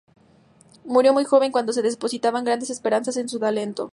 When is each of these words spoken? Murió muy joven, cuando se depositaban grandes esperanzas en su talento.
Murió 0.83 1.13
muy 1.13 1.25
joven, 1.25 1.51
cuando 1.51 1.73
se 1.73 1.83
depositaban 1.83 2.43
grandes 2.43 2.71
esperanzas 2.71 3.17
en 3.17 3.29
su 3.29 3.37
talento. 3.39 3.89